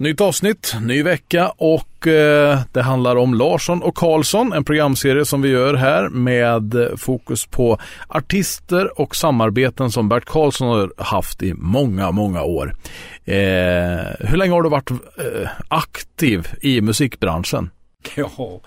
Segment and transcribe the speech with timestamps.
[0.00, 5.42] Nytt avsnitt, ny vecka och eh, det handlar om Larsson och Karlsson, en programserie som
[5.42, 7.78] vi gör här med fokus på
[8.08, 12.74] artister och samarbeten som Bert Karlsson har haft i många, många år.
[13.24, 13.36] Eh,
[14.20, 17.70] hur länge har du varit eh, aktiv i musikbranschen?
[18.16, 18.60] Ja,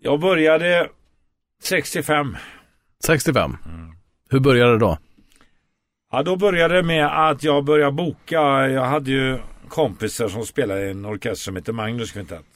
[0.00, 0.88] jag började
[1.62, 2.36] 65.
[3.04, 3.56] 65.
[3.64, 3.92] Mm.
[4.30, 4.98] Hur började det då?
[6.12, 8.40] Ja, då började det med att jag började boka.
[8.68, 9.38] Jag hade ju
[9.68, 12.46] kompisar som spelade i en orkester som heter Magnus Kvintett.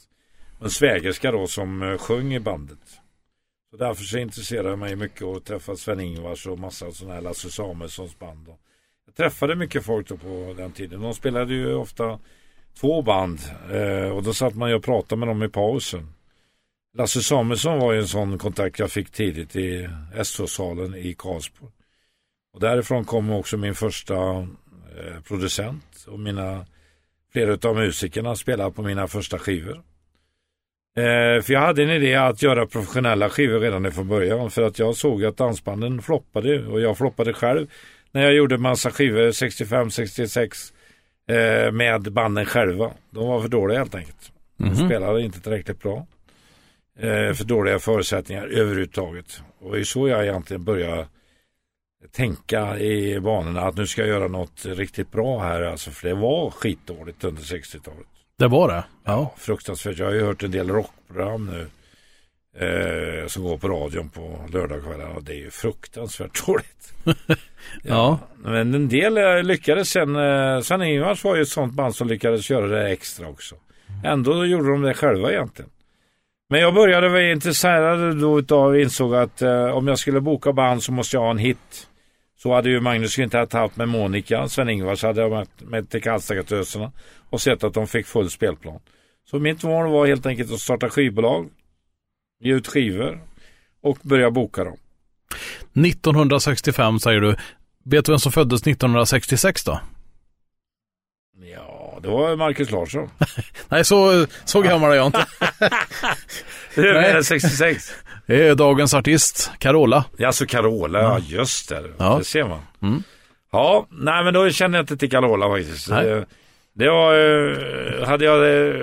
[0.61, 3.01] En svägerska då som eh, sjöng i bandet.
[3.71, 7.51] Så därför så intresserade jag mig mycket och träffade Sven-Ingvars och massa sådana här Lasse
[7.51, 8.49] Samuelssons band.
[9.07, 11.01] Jag träffade mycket folk då på den tiden.
[11.01, 12.19] De spelade ju ofta
[12.81, 13.39] två band
[13.71, 16.13] eh, och då satt man ju och pratade med dem i pausen.
[16.95, 19.89] Lasse Samuelsson var ju en sån kontakt jag fick tidigt i
[20.23, 21.73] SO-salen i Karlsborg.
[22.53, 24.15] Och därifrån kom också min första
[24.99, 26.67] eh, producent och mina
[27.33, 29.83] flera av musikerna spelade på mina första skivor.
[30.97, 34.79] Eh, för jag hade en idé att göra professionella skivor redan från början för att
[34.79, 37.67] jag såg att dansbanden floppade och jag floppade själv
[38.13, 40.73] när jag gjorde massa skivor 65, 66
[41.29, 42.91] eh, med banden själva.
[43.11, 44.33] De var för dåliga helt enkelt.
[44.57, 44.87] De mm -hmm.
[44.87, 46.07] spelade inte tillräckligt bra.
[46.99, 49.43] Eh, för dåliga förutsättningar överhuvudtaget.
[49.59, 51.07] Och det är så jag egentligen började
[52.13, 55.63] tänka i banorna att nu ska jag göra något riktigt bra här.
[55.63, 58.07] Alltså, för det var skitdåligt under 60-talet.
[58.39, 58.75] Det var det?
[58.75, 58.85] Ja.
[59.05, 59.35] ja.
[59.37, 59.99] Fruktansvärt.
[59.99, 61.67] Jag har ju hört en del rockprogram nu.
[62.57, 65.09] Eh, som går på radion på lördagskvällar.
[65.17, 66.93] Och det är ju fruktansvärt dåligt.
[67.05, 67.15] ja.
[67.83, 68.19] ja.
[68.37, 70.17] Men en del eh, lyckades sen.
[70.17, 73.55] Eh, Sven Ingvars var ju ett sånt band som lyckades göra det extra också.
[74.05, 75.71] Ändå gjorde de det själva egentligen.
[76.51, 80.83] Men jag började vara intresserad då utav insåg att eh, om jag skulle boka band
[80.83, 81.89] så måste jag ha en hit.
[82.43, 86.93] Så hade ju Magnus inte haft med Monica, Sven-Ingvars hade jag med, till Karlstadgatöserna
[87.31, 88.81] och sett att de fick full spelplan.
[89.31, 91.49] Så mitt mål var helt enkelt att starta skivbolag,
[92.41, 93.21] ge ut skivor
[93.83, 94.77] och börja boka dem.
[95.87, 97.37] 1965 säger du.
[97.85, 99.81] Vet du vem som föddes 1966 då?
[101.43, 103.11] Ja, det var Marcus Larsson.
[103.69, 105.27] Nej, så, så gammal är jag inte.
[106.75, 107.93] Hur är det 66?
[108.31, 110.05] Det är dagens artist, Carola.
[110.17, 111.83] Ja, alltså Carola, ja just det.
[111.99, 112.17] Ja.
[112.19, 112.59] Det ser man.
[112.83, 113.03] Mm.
[113.53, 115.91] Ja, nej men då känner jag inte till Carola faktiskt.
[115.91, 116.25] Nej.
[116.73, 118.75] Det, var, eh, hade jag eh,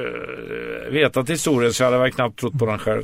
[0.91, 3.03] vetat historien så hade jag knappt trott på den själv.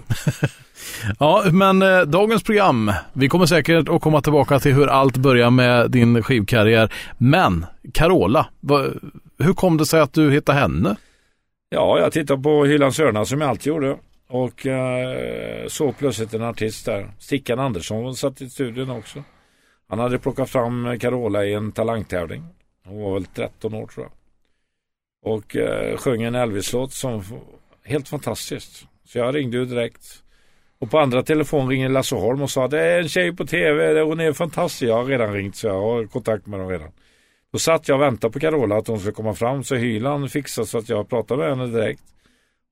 [1.20, 5.50] ja, men eh, dagens program, vi kommer säkert att komma tillbaka till hur allt börjar
[5.50, 6.94] med din skivkarriär.
[7.18, 8.86] Men Carola, va,
[9.40, 10.96] hur kom det sig att du hittade henne?
[11.70, 13.98] Ja, jag tittade på Hylands Hörna som jag alltid gjorde.
[14.34, 17.12] Och eh, såg plötsligt en artist där.
[17.20, 19.24] Stickan Andersson satt i studion också.
[19.88, 22.44] Han hade plockat fram Carola i en talangtävling.
[22.86, 24.14] Hon var väl 13 år tror jag.
[25.34, 27.24] Och eh, sjöng en Elvis-låt som
[27.84, 28.86] helt fantastiskt.
[29.06, 30.24] Så jag ringde ju direkt.
[30.80, 34.02] Och på andra telefon ringer Lasse Holm och sa det är en tjej på tv,
[34.02, 34.90] hon är fantastisk.
[34.90, 36.92] Jag har redan ringt så jag har kontakt med dem redan.
[37.52, 40.68] Då satt jag och väntade på Carola att hon skulle komma fram så Hyland fixade
[40.68, 42.04] så att jag pratade med henne direkt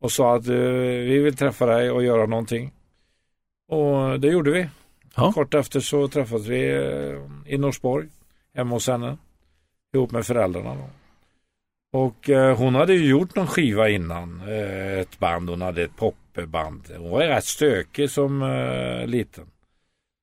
[0.02, 0.56] och sa att uh,
[1.04, 2.72] vi vill träffa dig och göra någonting.
[3.68, 4.68] Och det gjorde vi.
[5.16, 5.32] Ja.
[5.32, 8.08] Kort efter så träffades vi uh, i Norsborg
[8.56, 9.18] hemma hos henne
[9.94, 10.76] ihop med föräldrarna.
[10.76, 10.90] Då.
[12.00, 14.42] Och uh, hon hade ju gjort någon skiva innan,
[15.00, 16.84] ett band, hon hade ett popband.
[16.98, 18.42] Hon var rätt stökig som
[19.06, 19.46] liten.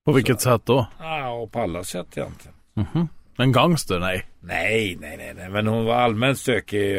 [0.05, 0.87] På vilket så, sätt då?
[0.99, 2.57] Ja, på alla sätt egentligen.
[2.77, 3.09] Mm -hmm.
[3.39, 3.99] En gangster?
[3.99, 4.27] Nej.
[4.41, 5.49] Nej, nej, nej, nej.
[5.49, 6.97] men hon var allmänt stökig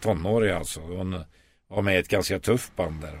[0.00, 0.80] tonårig alltså.
[0.80, 1.24] Hon,
[1.72, 3.18] var med i ett ganska tufft band där.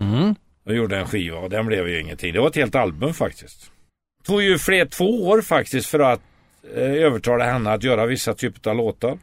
[0.00, 0.34] Mm.
[0.64, 2.32] Och gjorde en skiva och den blev ju ingenting.
[2.32, 3.72] Det var ett helt album faktiskt.
[4.18, 6.20] Det tog ju fler två år faktiskt för att
[6.74, 9.18] eh, övertala henne att göra vissa typer av låtar.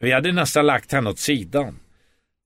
[0.00, 1.78] Vi hade nästan lagt henne åt sidan.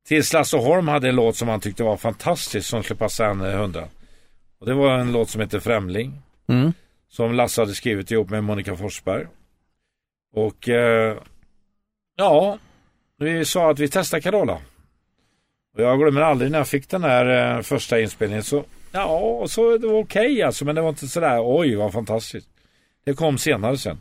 [0.08, 3.52] Tills Lasse Holm hade en låt som han tyckte var fantastisk som skulle passa henne
[3.52, 3.88] hundra.
[4.58, 6.22] Och det var en låt som heter Främling.
[6.48, 6.72] Mm.
[7.08, 9.26] Som Lasse hade skrivit ihop med Monica Forsberg.
[10.32, 11.16] Och eh,
[12.16, 12.58] ja,
[13.18, 14.58] vi sa att vi testar Carola.
[15.74, 19.78] Och jag glömmer aldrig när jag fick den här eh, första inspelningen så ja, så
[19.78, 22.48] det var okej okay, alltså men det var inte sådär oj vad fantastiskt.
[23.04, 24.00] Det kom senare sen.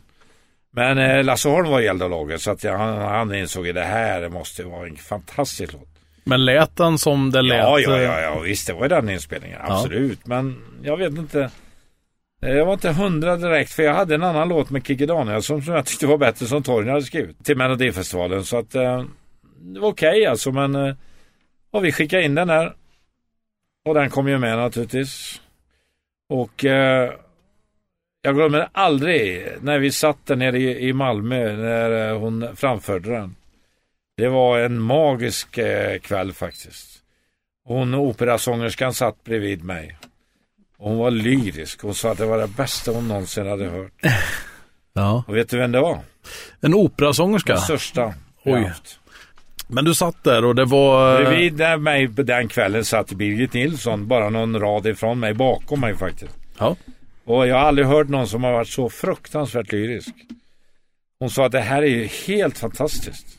[0.72, 3.84] Men eh, Lasse Holm var i eldalaget så att jag, han, han insåg att det
[3.84, 5.88] här måste vara en fantastisk låt.
[6.24, 7.58] Men lät den som det lät?
[7.58, 10.18] Ja, ja, ja, ja visst det var den inspelningen, absolut.
[10.22, 10.28] Ja.
[10.28, 11.50] Men jag vet inte.
[12.42, 15.74] Jag var inte hundra direkt för jag hade en annan låt med Kikki Danielsson som
[15.74, 18.44] jag tyckte var bättre som Torgny hade skrivit till Melodifestivalen.
[18.44, 19.04] Så att eh,
[19.60, 20.94] det var okej okay, alltså men eh,
[21.70, 22.74] och vi skickade in den här.
[23.84, 25.40] Och den kom ju med naturligtvis.
[26.28, 27.12] Och eh,
[28.22, 33.10] jag glömmer aldrig när vi satt där nere i, i Malmö när eh, hon framförde
[33.10, 33.36] den.
[34.16, 37.02] Det var en magisk eh, kväll faktiskt.
[37.64, 39.98] Hon operasångerskan satt bredvid mig.
[40.78, 41.82] Och hon var lyrisk.
[41.82, 43.92] Hon sa att det var det bästa hon någonsin hade hört.
[44.92, 45.24] Ja.
[45.28, 45.98] Och vet du vem det var?
[46.60, 47.52] En operasångerska?
[47.52, 48.14] Den största
[48.44, 48.64] Oj.
[48.64, 48.99] haft.
[49.72, 51.24] Men du satt där och det var...
[51.24, 55.96] Bredvid där mig den kvällen satt Birgit Nilsson, bara någon rad ifrån mig, bakom mig
[55.96, 56.36] faktiskt.
[56.58, 56.76] Ja.
[57.24, 60.14] Och jag har aldrig hört någon som har varit så fruktansvärt lyrisk.
[61.18, 63.38] Hon sa att det här är ju helt fantastiskt.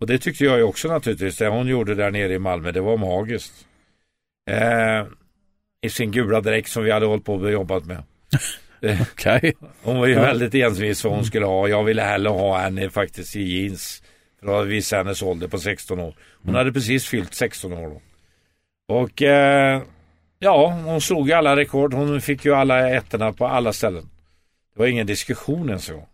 [0.00, 1.36] Och det tyckte jag ju också naturligtvis.
[1.36, 3.52] Det hon gjorde där nere i Malmö, det var magiskt.
[4.50, 5.06] Eh,
[5.82, 8.02] I sin gula dräkt som vi hade hållit på och jobbat med.
[9.00, 9.52] Okej.
[9.82, 11.68] Hon var ju väldigt envis vad hon skulle ha.
[11.68, 14.02] Jag ville hellre ha henne faktiskt i jeans.
[14.42, 16.14] För att visa hennes ålder på 16 år.
[16.44, 18.00] Hon hade precis fyllt 16 år då.
[18.94, 19.82] Och eh,
[20.38, 21.94] ja, hon slog ju alla rekord.
[21.94, 24.10] Hon fick ju alla ettorna på alla ställen.
[24.74, 26.06] Det var ingen diskussion ens en gång.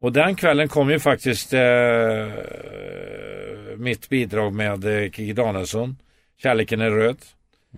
[0.00, 2.26] Och den kvällen kom ju faktiskt eh,
[3.76, 5.96] mitt bidrag med eh, Kikki Danielsson.
[6.42, 7.16] Kärleken är röd.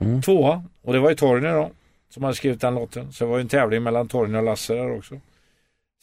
[0.00, 0.23] Mm.
[0.23, 0.65] Tvåa.
[0.82, 1.70] Och det var ju Torgny då.
[2.11, 3.12] Som hade skrivit den låten.
[3.12, 5.20] Så det var ju en tävling mellan Torgny och Lasse där också.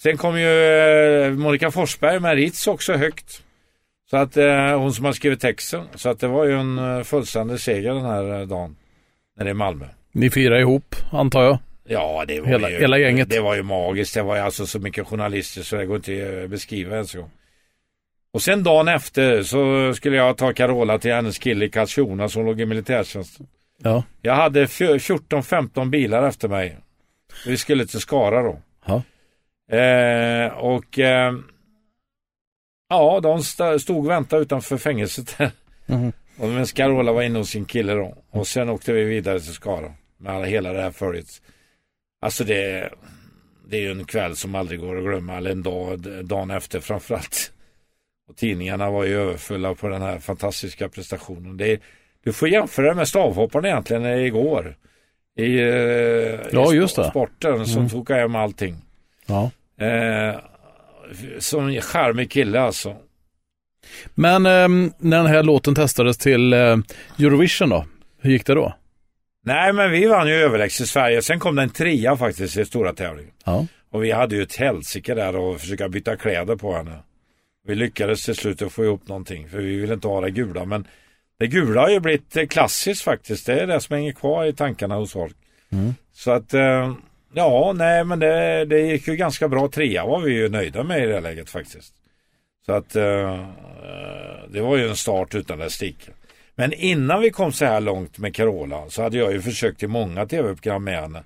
[0.01, 3.44] Sen kom ju eh, Monica Forsberg med Ritz också högt.
[4.09, 5.83] Så att eh, hon som har skrivit texten.
[5.95, 8.75] Så att det var ju en eh, fullständig seger den här eh, dagen.
[9.37, 9.85] När det är Malmö.
[10.11, 11.57] Ni firar ihop, antar jag.
[11.87, 13.29] Ja, det var Hela- ju, hela gänget.
[13.29, 14.13] Det var ju magiskt.
[14.13, 17.15] Det var ju alltså så mycket journalister så det går inte att beskriva ens.
[18.33, 22.45] Och sen dagen efter så skulle jag ta Carola till hennes kille i Karlskrona som
[22.45, 23.47] låg i militärtjänsten.
[23.83, 24.03] Ja.
[24.21, 26.77] Jag hade fj- 14-15 bilar efter mig.
[27.47, 28.59] Vi skulle till Skara då.
[28.85, 29.01] Ja.
[29.77, 31.33] Eh, och eh,
[32.89, 35.37] ja, de st- stod och väntade utanför fängelset.
[36.37, 38.17] Och men Carola var inne hos sin kille då.
[38.31, 39.93] Och sen åkte vi vidare till Skara.
[40.17, 41.27] Med alla, hela det här följet.
[42.21, 42.89] Alltså det,
[43.67, 45.37] det är ju en kväll som aldrig går att glömma.
[45.37, 47.51] Eller en dag, dagen efter framförallt.
[48.29, 51.57] Och tidningarna var ju överfulla på den här fantastiska prestationen.
[51.57, 51.81] Det,
[52.23, 54.75] du får jämföra det med stavhopparna egentligen igår.
[55.37, 55.67] I, eh,
[56.51, 57.09] Ja, i just det.
[57.09, 57.89] sporten som Mm.
[57.89, 58.75] tog hem allting.
[59.25, 59.51] ja.
[59.85, 60.35] Eh,
[61.39, 62.95] som en charmig kille alltså.
[64.13, 66.77] Men ehm, när den här låten testades till eh,
[67.19, 67.85] Eurovision då?
[68.21, 68.75] Hur gick det då?
[69.45, 71.21] Nej men vi vann ju överlägset Sverige.
[71.21, 73.31] Sen kom det en trea faktiskt i stora tävlingen.
[73.45, 73.65] Ja.
[73.91, 76.99] Och vi hade ju ett helsike där och försöka byta kläder på henne.
[77.67, 80.65] Vi lyckades till slut att få ihop någonting för vi ville inte ha det gula.
[80.65, 80.87] Men
[81.39, 83.45] det gula har ju blivit eh, klassiskt faktiskt.
[83.45, 85.35] Det är det som hänger kvar i tankarna hos folk.
[85.69, 85.93] Mm.
[86.13, 86.93] Så att eh,
[87.35, 89.67] ja, nej men det, det gick ju ganska bra.
[89.67, 91.93] Trea var vi ju nöjda med i det läget faktiskt.
[92.65, 93.45] Så att eh,
[94.49, 96.11] det var ju en start utan dess like.
[96.55, 99.87] Men innan vi kom så här långt med Carola så hade jag ju försökt i
[99.87, 101.23] många tv-program med henne.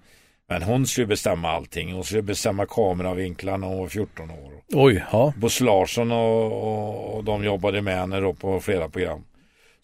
[0.50, 1.94] Men hon skulle bestämma allting.
[1.94, 4.54] Hon skulle bestämma kameravinklarna när hon var 14 år.
[4.74, 5.34] Oj, ja.
[5.38, 9.24] Bosse Larsson och, och, och de jobbade med henne då på flera program.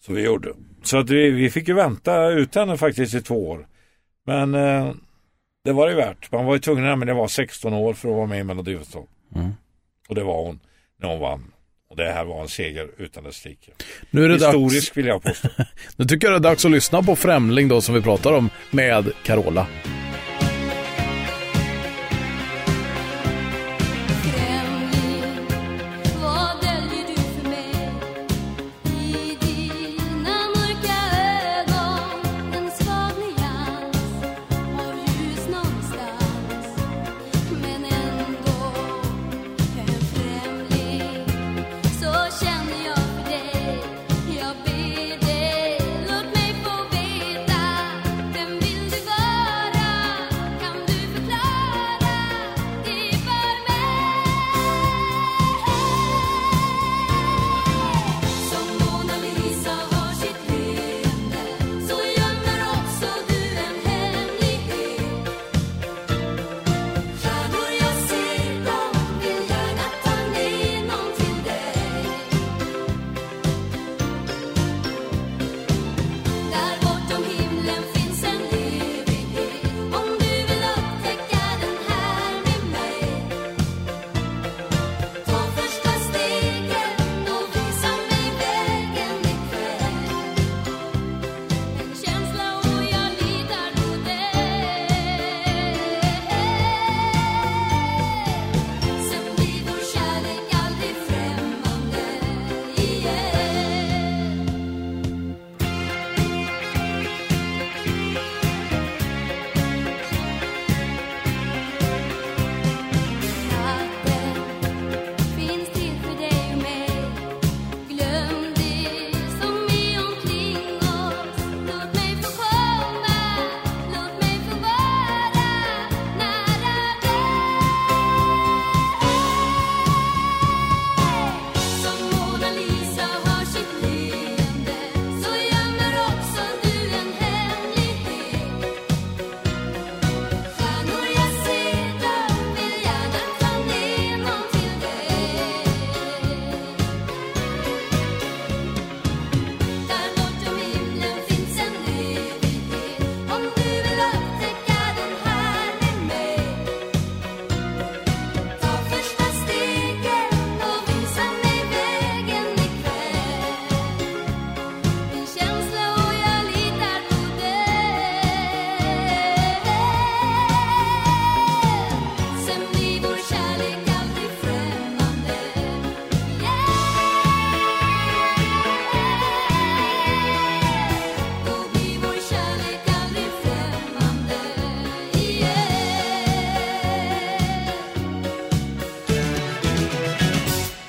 [0.06, 0.52] Så vi gjorde.
[0.82, 3.66] Så att vi, vi fick ju vänta ut henne faktiskt i två år.
[4.26, 4.92] Men eh,
[5.66, 6.32] det var det värt.
[6.32, 9.08] Man var ju tvungen när man var 16 år för att vara med i Melodifestivalen.
[9.34, 9.52] Mm.
[10.08, 10.60] Och det var hon
[11.00, 11.52] när hon vann.
[11.90, 13.72] Och det här var en seger utan dess like.
[14.10, 14.44] Det dags.
[14.44, 15.48] Historisk vill jag påstå.
[15.96, 18.50] Nu tycker jag det är dags att lyssna på Främling då som vi pratar om
[18.70, 19.66] med Carola.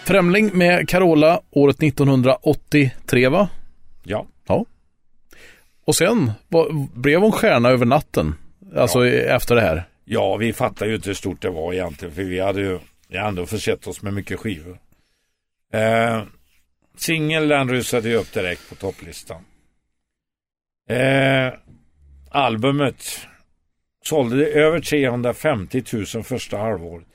[0.07, 3.49] Främling med Carola året 1983 va?
[4.03, 4.25] Ja.
[4.47, 4.65] Ja.
[5.85, 8.35] Och sen var, blev hon stjärna över natten.
[8.75, 9.83] Alltså efter det här.
[10.05, 12.15] Ja, vi fattar ju inte hur stort det var egentligen.
[12.15, 14.79] För vi hade ju vi hade ändå försett oss med mycket skivor.
[15.73, 16.23] Eh,
[16.97, 19.41] Singeln rusade ju upp direkt på topplistan.
[20.89, 21.53] Eh,
[22.29, 23.19] albumet
[24.03, 25.83] sålde över 350
[26.15, 27.07] 000 första halvåret.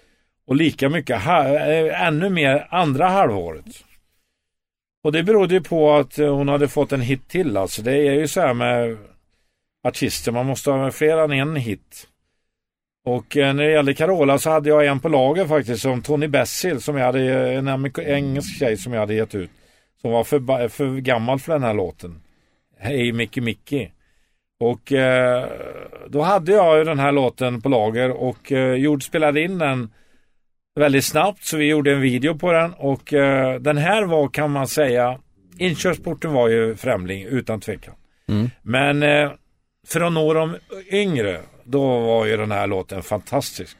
[0.53, 3.65] Och lika mycket, eh, ännu mer andra halvåret.
[5.05, 7.57] Och det berodde ju på att eh, hon hade fått en hit till.
[7.57, 8.99] Alltså det är ju så här med
[9.85, 12.09] artister, man måste ha fler än en hit.
[13.05, 16.29] Och eh, när det gällde Carola så hade jag en på lager faktiskt som Tony
[16.29, 19.51] Bessil som jag hade, en engelsk tjej som jag hade gett ut.
[20.01, 22.23] Som var för, för gammal för den här låten.
[22.79, 23.91] Hej Mickey Mickey.
[24.61, 25.49] Och eh,
[26.09, 29.91] då hade jag ju den här låten på lager och eh, Jord spelade in den
[30.75, 34.51] väldigt snabbt så vi gjorde en video på den och eh, den här var kan
[34.51, 35.19] man säga
[35.59, 37.95] inkörsporten var ju Främling utan tvekan.
[38.29, 38.51] Mm.
[38.63, 39.33] Men eh,
[39.87, 40.57] för att nå de
[40.91, 43.77] yngre då var ju den här låten fantastisk.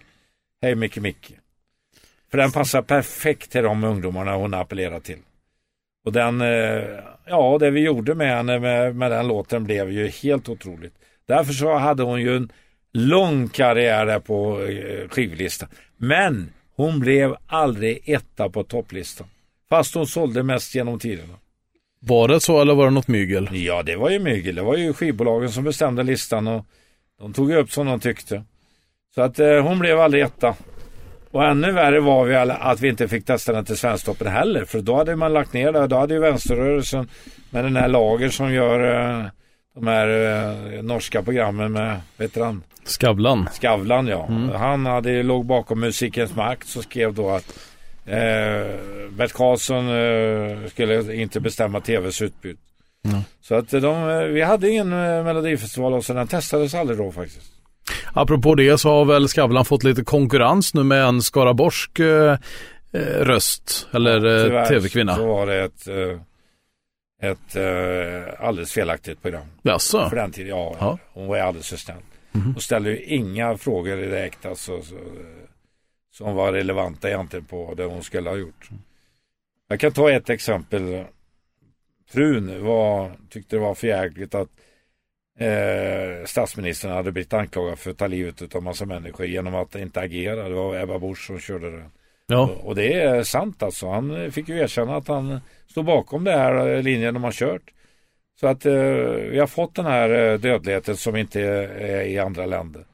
[0.63, 1.33] Hej Micke Micke.
[2.31, 5.19] För den passar perfekt till de ungdomarna hon appellerar till.
[6.05, 6.85] Och den, eh,
[7.27, 10.95] ja det vi gjorde med henne med, med den låten blev ju helt otroligt.
[11.27, 12.53] Därför så hade hon ju en
[12.93, 15.69] lång karriär där på eh, skivlistan.
[15.97, 19.27] Men hon blev aldrig etta på topplistan.
[19.69, 21.35] Fast hon sålde mest genom tiderna.
[22.01, 23.49] Var det så eller var det något mygel?
[23.53, 24.55] Ja, det var ju mygel.
[24.55, 26.67] Det var ju skivbolagen som bestämde listan och
[27.19, 28.45] de tog upp som de tyckte.
[29.15, 30.55] Så att eh, hon blev aldrig etta.
[31.31, 34.65] Och ännu värre var vi alla, att vi inte fick testa den till Svensktoppen heller.
[34.65, 35.87] För då hade man lagt ner det.
[35.87, 37.09] Då hade ju vänsterrörelsen
[37.51, 38.81] med den här lager som gör
[39.21, 39.27] eh,
[39.75, 42.63] de här eh, norska programmen med, vet han?
[42.85, 43.49] Skavlan.
[43.53, 44.29] Skavlan ja.
[44.55, 47.59] Han hade, låg bakom Musikens makt så skrev då att
[48.07, 48.67] eh,
[49.11, 52.59] Bert Karlsson eh, skulle inte bestämma tvs utbud.
[53.41, 57.13] Så att de, eh, vi hade ingen eh, melodifestival och så den testades aldrig då
[57.13, 57.53] faktiskt.
[58.13, 62.37] Apropå det så har väl Skavlan fått lite konkurrens nu med en skaraborgsk eh,
[62.93, 65.17] eh, röst eller Tyvärr tv-kvinna.
[65.17, 65.89] Så var det ett,
[67.23, 69.47] ett eh, alldeles felaktigt program.
[69.63, 70.09] Jaså?
[70.09, 70.77] För den tiden, ja.
[70.81, 70.99] Ja.
[71.13, 72.03] Hon var alldeles för snäll.
[72.33, 74.95] Hon ställde ju inga frågor direkt alltså, så,
[76.13, 78.69] som var relevanta egentligen på det hon skulle ha gjort.
[79.69, 81.05] Jag kan ta ett exempel.
[82.09, 84.49] Frun var, tyckte det var förjäkligt att
[85.39, 90.01] eh, statsministern hade blivit anklagad för att ta livet av massa människor genom att inte
[90.01, 90.49] agera.
[90.49, 91.91] Det var Ebba Busch som körde det.
[92.33, 92.51] Ja.
[92.63, 93.89] Och- det är sant alltså.
[93.89, 97.63] Han fick ju erkänna att han står bakom det här eh, linjen de har kört.
[98.41, 98.73] Så att eh,
[99.31, 102.85] vi har fått den här eh, dödligheten som inte är i andra länder.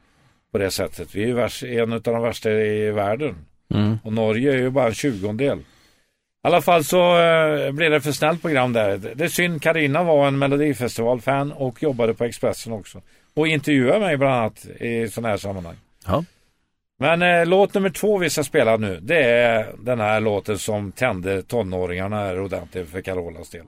[0.53, 1.15] På det sättet.
[1.15, 3.35] Vi är värst, en av de värsta i världen.
[3.75, 3.99] Mm.
[4.05, 5.59] Och Norge är ju bara en tjugondel.
[5.59, 5.63] I
[6.43, 9.01] alla fall så eh, blev det för snällt program där.
[9.15, 13.03] Det är synd, Karina var en melodifestivalfan och jobbade på Expressen också.
[13.35, 15.77] Och intervjuade mig bland annat i sådana här sammanhang.
[16.07, 16.25] Ja.
[17.01, 20.93] Men eh, låt nummer två vi ska spela nu, det är den här låten som
[20.93, 23.65] tände tonåringarna här ordentligt för Carolas del.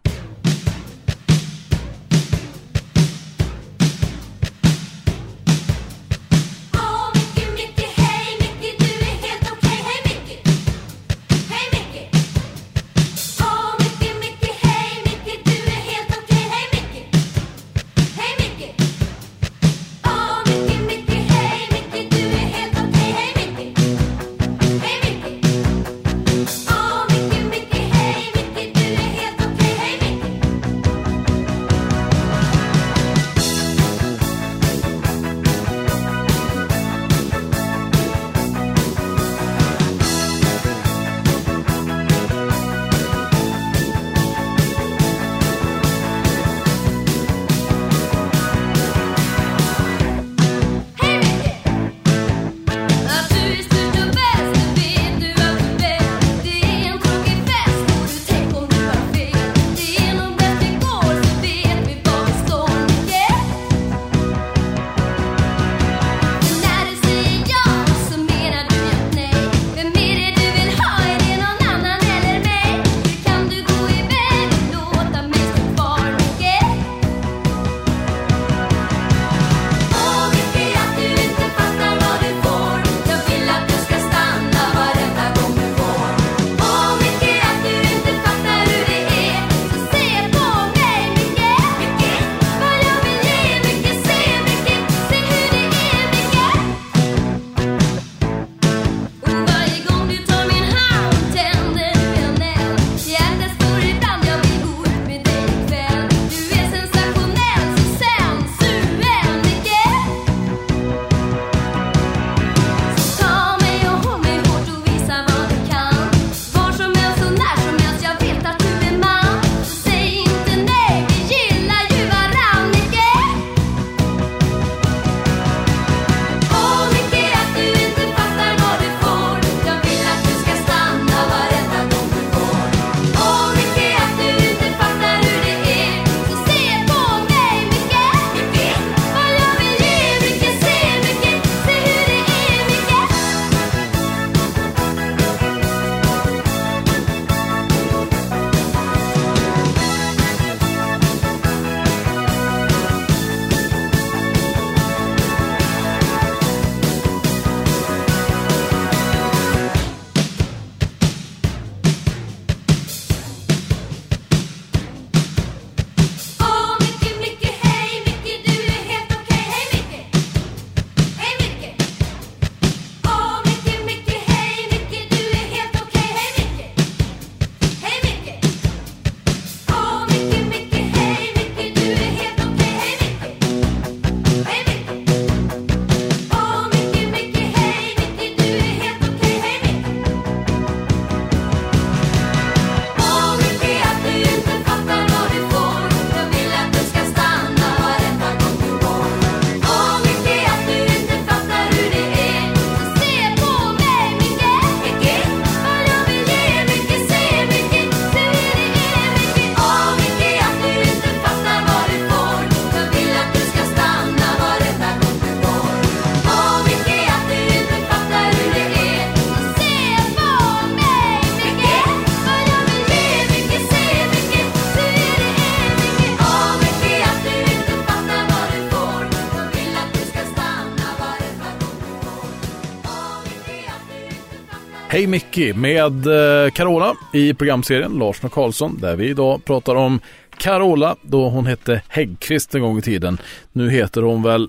[235.00, 240.00] Hej Mickey med eh, Carola i programserien Larsson och Karlsson där vi idag pratar om
[240.38, 243.18] Carola då hon hette Häggkvist en gång i tiden.
[243.52, 244.48] Nu heter hon väl,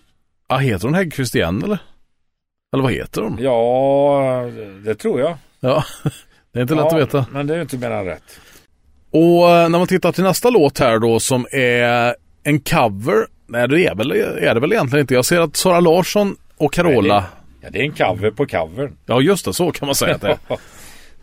[0.50, 1.80] ja heter hon Häggkvist igen eller?
[2.74, 3.38] Eller vad heter hon?
[3.42, 4.50] Ja,
[4.86, 5.38] det tror jag.
[5.60, 5.84] Ja,
[6.52, 7.26] det är inte lätt ja, att veta.
[7.32, 8.40] Men det är inte mer än rätt.
[9.12, 13.28] Och eh, när man tittar till nästa låt här då som är en cover.
[13.48, 15.14] Nej det är, väl, är det väl egentligen inte.
[15.14, 17.20] Jag ser att Sara Larsson och Carola.
[17.20, 18.98] Nej, Ja, det är en cover på covern.
[19.06, 20.38] Ja just det, så kan man säga att det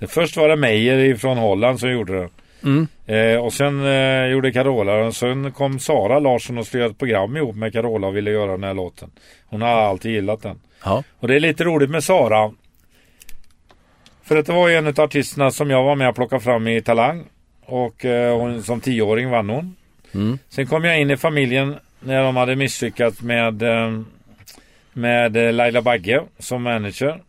[0.01, 0.07] är.
[0.07, 2.29] först var det Meyer från Holland som gjorde det.
[2.63, 2.89] Mm.
[3.07, 7.37] Eh, och sen eh, gjorde Carola och sen kom Sara Larsson och skrev ett program
[7.37, 9.11] ihop med Carola och ville göra den här låten.
[9.47, 10.61] Hon har alltid gillat den.
[10.85, 11.03] Ja.
[11.19, 12.53] Och det är lite roligt med Sara.
[14.23, 16.69] För att det var ju en av artisterna som jag var med och plockade fram
[16.69, 17.25] i Talang.
[17.65, 19.77] Och eh, hon, som tioåring vann hon.
[20.15, 20.39] Mm.
[20.49, 24.01] Sen kom jag in i familjen när de hade misslyckats med, eh,
[24.99, 27.23] med eh, Laila Bagge som manager.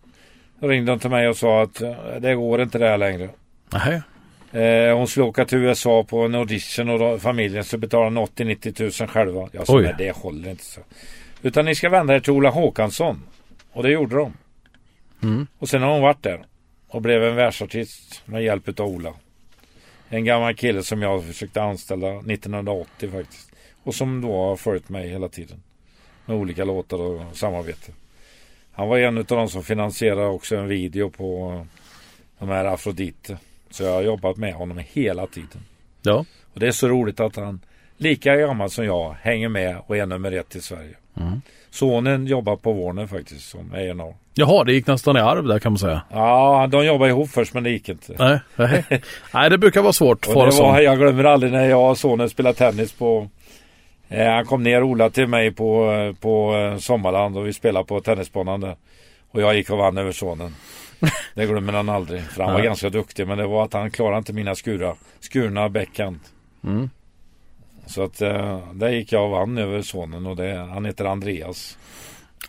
[0.59, 3.29] Ringde de till mig och sa att eh, det går inte det här längre.
[3.69, 4.01] Nej.
[4.63, 8.73] Eh, hon skulle åka till USA på en audition och då, familjen skulle betala 80-90
[8.73, 9.49] tusen själva.
[9.51, 9.83] Jag sa Oj.
[9.83, 10.63] nej det håller inte.
[10.63, 10.81] Så.
[11.41, 13.23] Utan ni ska vända er till Ola Håkansson.
[13.71, 14.33] Och det gjorde de.
[15.23, 15.47] Mm.
[15.59, 16.41] Och sen har hon varit där.
[16.87, 19.13] Och blev en världsartist med hjälp av Ola.
[20.09, 23.51] En gammal kille som jag försökte anställa 1980 faktiskt.
[23.83, 25.63] Och som då har följt mig hela tiden.
[26.29, 27.91] Med olika låtar och samarbete.
[28.71, 31.65] Han var en av de som finansierade också en video på eh,
[32.39, 33.37] de här Afrodite.
[33.69, 35.61] Så jag har jobbat med honom hela tiden.
[36.01, 36.25] Ja.
[36.53, 37.59] Och det är så roligt att han
[37.97, 40.95] lika gammal som jag hänger med och är nummer ett i Sverige.
[41.17, 41.41] Mm.
[41.69, 44.13] Sonen jobbar på Warner faktiskt som A&R.
[44.33, 46.01] Jaha, det gick nästan i arv där kan man säga.
[46.11, 48.15] Ja, de jobbade ihop först men det gick inte.
[48.19, 48.85] Nej, nej.
[49.33, 52.29] nej det brukar vara svårt Och det var, jag glömmer aldrig när jag och sonen
[52.29, 53.27] spelade tennis på
[54.09, 58.01] Han kom ner Ola till mig på, eh, på eh, Sommarland och vi spelade på
[58.01, 58.75] tennisbanan där.
[59.31, 60.55] Och jag gick och vann över sonen.
[61.35, 62.23] Det glömmer han aldrig.
[62.23, 65.69] För han var ganska duktig men det var att han klarade inte mina skura, skurna
[65.69, 66.19] backhand.
[66.63, 66.89] Mm.
[67.85, 71.77] Så att eh, där gick jag och vann över sonen och det, han heter Andreas.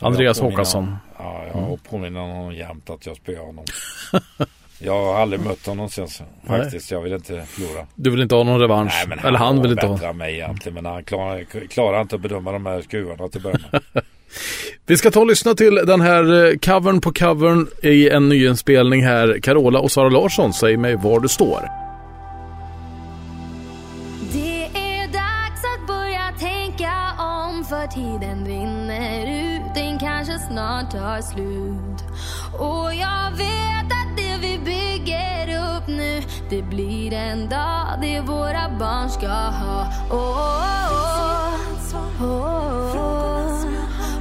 [0.00, 0.96] Andreas Håkansson.
[1.18, 3.64] Ja, jag påminner honom jämt att jag spöade honom.
[4.82, 6.62] jag har aldrig mött honom sen så, Nej.
[6.62, 6.90] faktiskt.
[6.90, 7.86] Jag vill inte förlora.
[7.94, 8.92] Du vill inte ha någon revansch?
[8.96, 10.08] Nej, men han Eller han vill inte ha.
[10.08, 10.74] än mig egentligen.
[10.74, 13.60] Men han klarar, klarar inte att bedöma de här skruvarna till början.
[14.86, 19.04] Vi ska ta och lyssna till den här eh, covern på covern i en nyinspelning
[19.04, 19.38] här.
[19.42, 21.60] Carola och Sara Larsson, säg mig var du står.
[24.32, 31.20] Det är dags att börja tänka om för tiden rinner ut, den kanske snart tar
[31.20, 32.04] slut.
[32.58, 33.79] Och jag vet
[34.40, 39.86] vi bygger upp nu, det blir en dag det våra barn ska ha.
[40.10, 40.18] Åh,
[40.92, 42.50] åh, åh.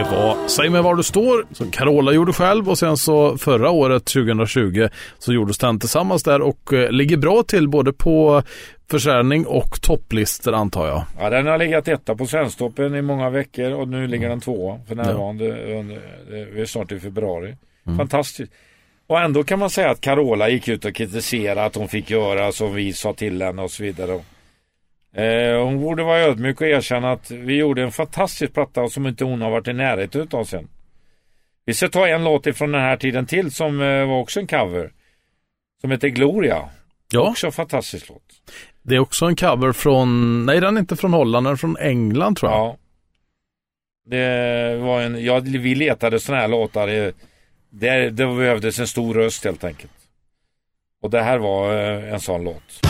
[0.00, 3.70] Det var Säg mig var du står som Carola gjorde själv och sen så förra
[3.70, 8.42] året 2020 så gjordes den tillsammans där och eh, ligger bra till både på
[8.90, 11.02] försäljning och topplistor antar jag.
[11.18, 14.80] Ja, den har legat etta på Svensktoppen i många veckor och nu ligger den tvåa
[14.88, 15.78] för närvarande.
[15.78, 17.56] Under, eh, vi är snart i februari.
[17.96, 18.52] Fantastiskt.
[19.06, 22.52] Och ändå kan man säga att Carola gick ut och kritiserade att hon fick göra
[22.52, 24.20] som vi sa till henne och så vidare.
[25.14, 29.24] Eh, hon borde vara ödmjuk och erkänna att vi gjorde en fantastisk platta som inte
[29.24, 30.68] hon har varit i närheten utav sen.
[31.64, 34.46] Vi ska ta en låt ifrån den här tiden till som eh, var också en
[34.46, 34.92] cover.
[35.80, 36.68] Som heter Gloria.
[37.12, 38.22] Ja, Också en fantastisk låt.
[38.82, 41.76] det är också en cover från, nej den är inte från Holland, den är från
[41.76, 42.60] England tror jag.
[42.60, 42.76] Ja.
[44.04, 46.86] Det var en, ja, vi letade sådana här låtar.
[46.86, 47.14] Det,
[47.70, 49.92] det, det behövdes en stor röst helt enkelt.
[51.02, 52.80] Och det här var eh, en sån låt.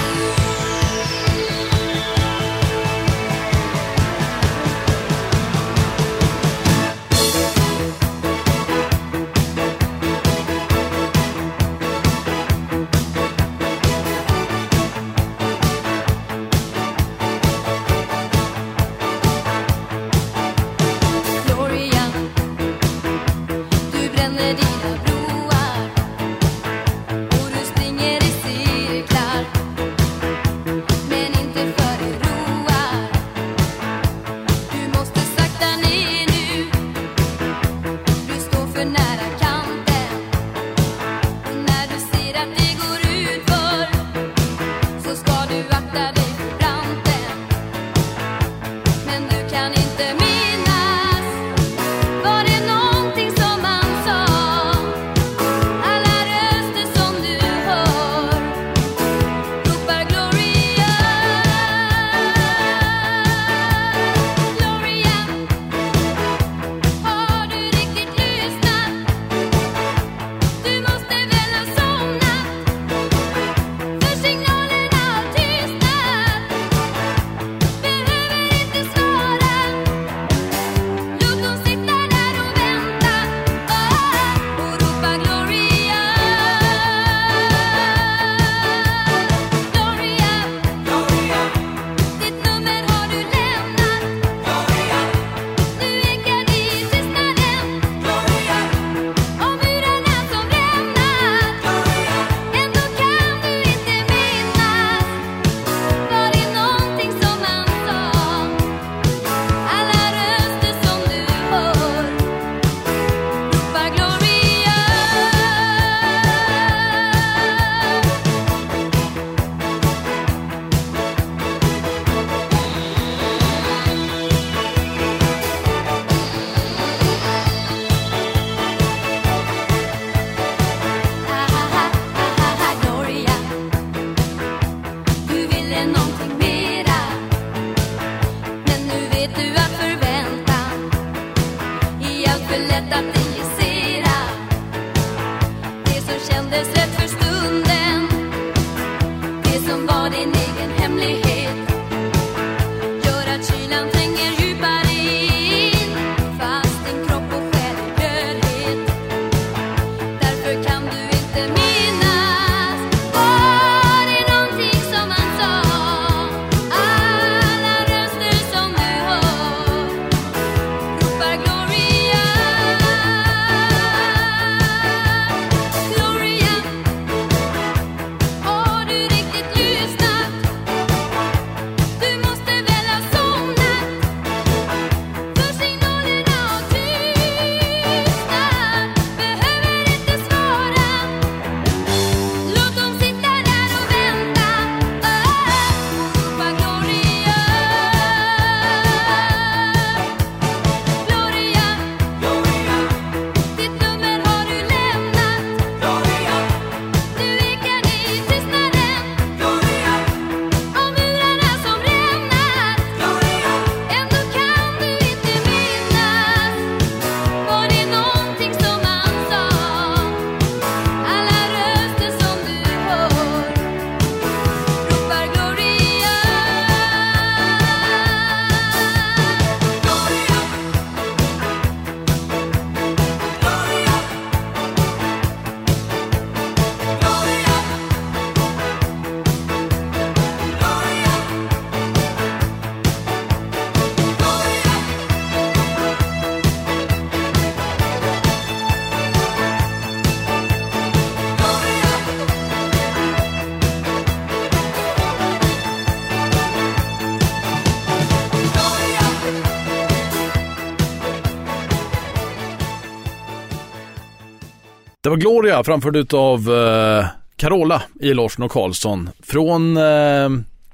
[265.10, 270.28] Det var Gloria framförd utav uh, Carola i Larsson och Karlsson från, eh,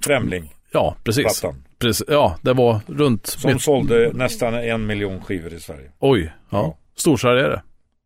[0.04, 1.40] Främling, ja precis.
[1.40, 1.62] plattan.
[1.78, 2.06] precis.
[2.08, 5.90] Ja, det var runt, Som sålde nästan en miljon skivor i Sverige.
[5.98, 6.76] oj, ja.
[7.04, 7.34] Ja.
[7.34, 7.62] Det.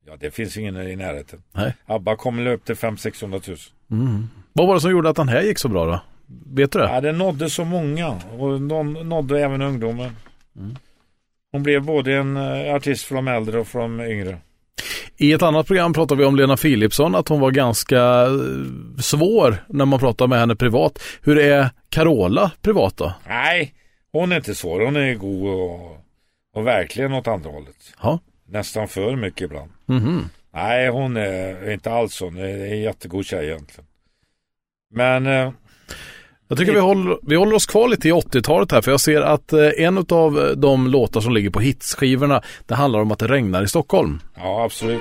[0.07, 1.43] Ja, det finns ingen i närheten.
[1.53, 1.75] Nej.
[1.87, 3.57] ABBA kom upp till 500 000
[3.91, 4.29] Mm.
[4.53, 6.01] Vad var det som gjorde att den här gick så bra då?
[6.55, 6.85] Vet du det?
[6.85, 10.17] Ja, det nådde så många och någon nådde även ungdomen.
[10.57, 10.77] Mm.
[11.53, 14.39] Hon blev både en eh, artist för de äldre och för de yngre.
[15.21, 19.65] I ett annat program pratade vi om Lena Philipsson, att hon var ganska eh, svår
[19.69, 21.03] när man pratar med henne privat.
[21.23, 23.13] Hur är Carola privat då?
[23.29, 23.75] Nej,
[24.13, 24.81] hon är inte svår.
[24.81, 25.97] Hon är god och,
[26.55, 27.77] och verkligen åt andra hållet.
[28.03, 28.19] Ja.
[28.49, 29.71] Nästan för mycket ibland.
[29.87, 30.29] Mhm.
[30.55, 32.25] Nej, hon är inte alls så.
[32.25, 33.87] Hon är en jättegod tjej egentligen.
[34.95, 35.53] Men eh,
[36.51, 39.21] Jag tycker vi håller, vi håller oss kvar lite i 80-talet här, för jag ser
[39.21, 43.29] att eh, en av de låtar som ligger på hitsskivorna, det handlar om att det
[43.29, 44.21] regnar i Stockholm.
[44.37, 45.01] ja, absolut.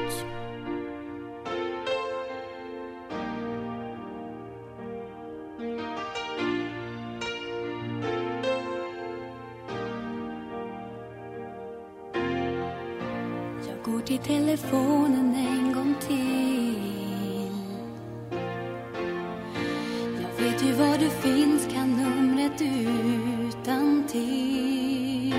[13.67, 15.18] Jag går till telefonen
[24.11, 25.35] till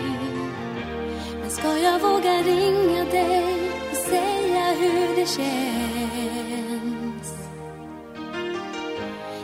[1.41, 6.09] Men ska jag våga ringa dig och säga hur det känns?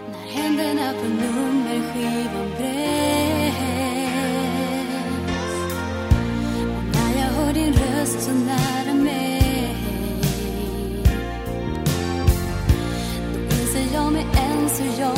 [0.08, 3.16] När händerna på nummerskivan bränns.
[6.76, 9.76] Och när jag hör din röst så nära mig.
[13.32, 15.15] Då inser jag med ens hur jag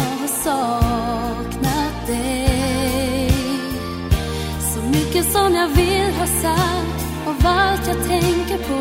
[5.49, 8.79] som jag vill ha sagt av allt jag tänker på.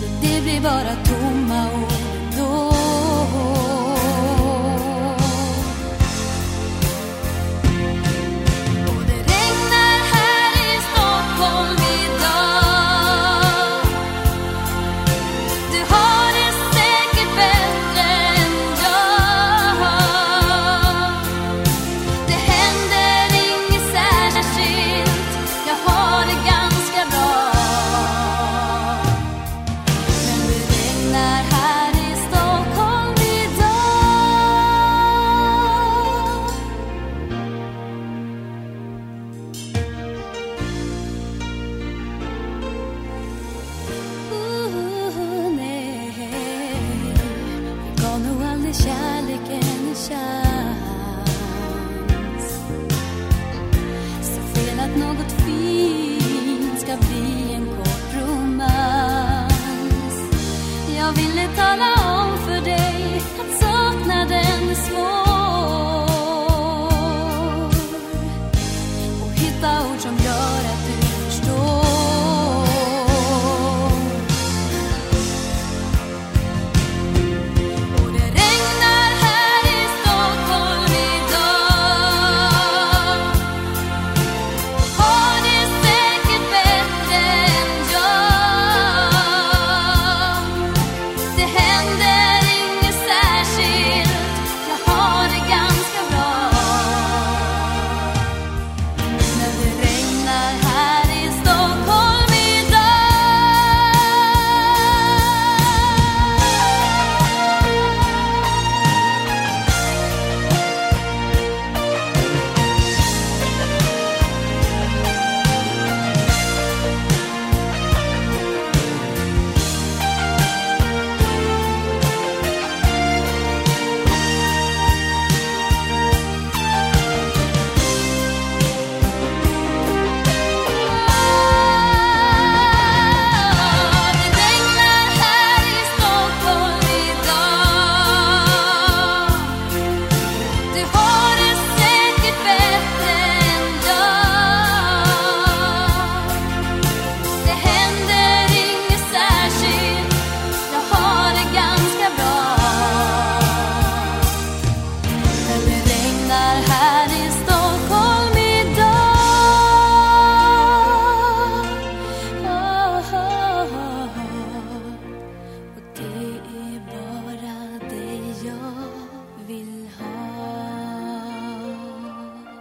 [0.00, 1.87] Men det blir bara tomma ord.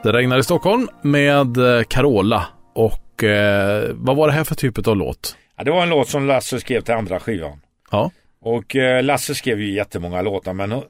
[0.08, 4.88] Det regnar i Stockholm med eh, Carola och eh, vad var det här för typ
[4.88, 5.38] av låt?
[5.58, 7.62] Ja, det var en låt som Lasse skrev till andra skivan.
[7.92, 8.12] Ja.
[8.40, 10.84] Och eh, Lasse skrev ju jättemånga låtar men hon-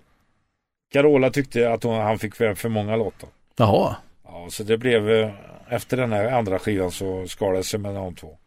[0.93, 3.29] Carola tyckte att hon, han fick för, för många låtar.
[3.57, 3.95] Jaha.
[4.25, 5.29] Ja, så det blev eh,
[5.69, 8.37] efter den här andra skivan så skar det sig mellan de två.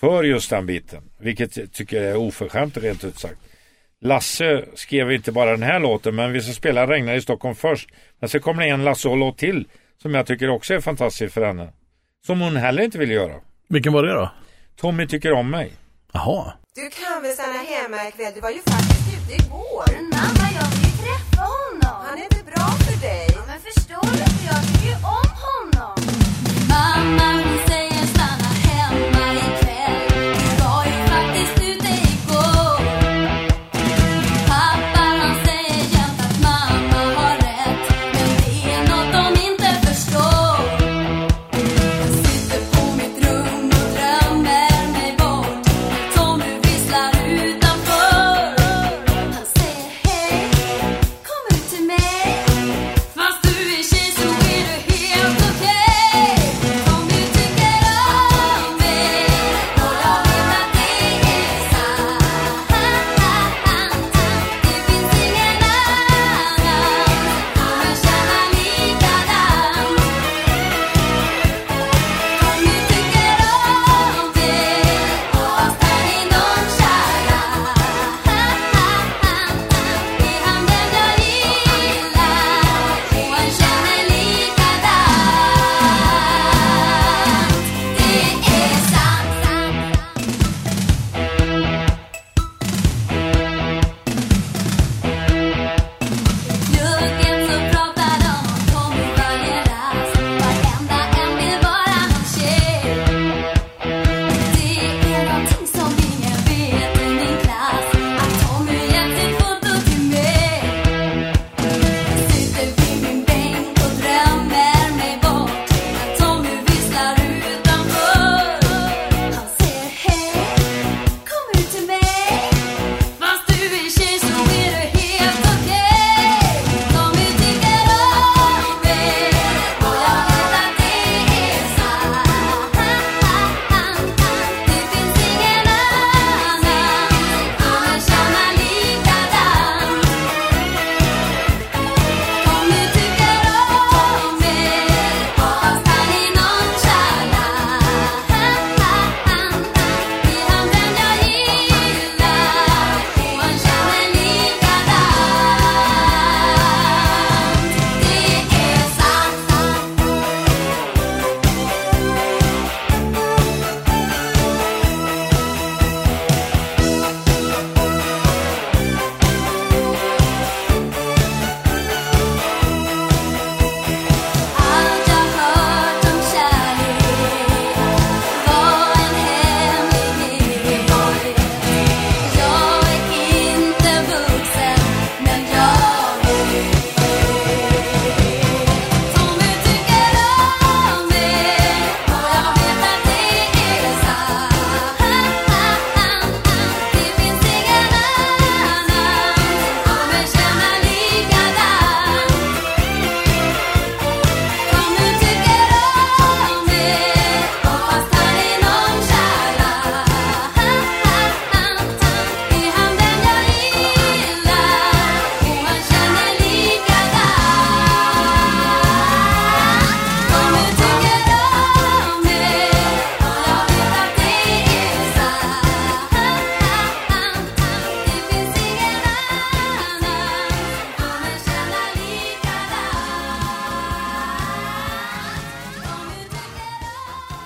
[0.00, 3.38] För just den biten, vilket jag tycker är oförskämt rent ut sagt.
[4.04, 7.88] Lasse skrev inte bara den här låten, men vi ska spela Regnar i Stockholm först.
[8.20, 9.68] Men så kommer det en Lasse och låt till
[10.02, 11.72] som jag tycker också är fantastisk för henne.
[12.26, 13.34] Som hon heller inte vill göra.
[13.68, 14.30] Vilken var det då?
[14.76, 15.72] Tommy tycker om mig.
[16.12, 16.52] Jaha.
[16.74, 18.32] Du kan väl stanna hemma ikväll?
[18.34, 19.84] Du var ju faktiskt ute igår.
[19.92, 21.96] Men mamma, jag vill ju träffa honom.
[22.06, 23.26] Han är inte bra för dig.
[23.36, 24.44] Ja, men förstår du inte?
[24.52, 25.96] Jag tycker ju om honom.
[26.68, 27.93] Mamma, hon säger